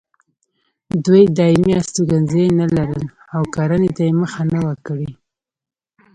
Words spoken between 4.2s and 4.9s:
مخه نه وه